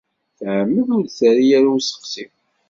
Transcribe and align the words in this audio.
Tεemmed 0.37 0.87
ur 0.95 1.03
d-terri 1.05 1.47
ara 1.57 1.69
i 1.71 1.73
usteqsi. 1.75 2.25